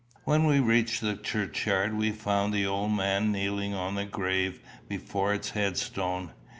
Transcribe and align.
When 0.23 0.45
we 0.47 0.59
reached 0.59 1.01
the 1.01 1.15
churchyard 1.15 1.95
we 1.95 2.09
found 2.11 2.55
the 2.55 2.65
old 2.65 2.91
man 2.91 3.31
kneeling 3.31 3.75
on 3.75 3.99
a 3.99 4.05
grave 4.07 4.59
before 4.89 5.31
its 5.31 5.51
headstone. 5.51 6.31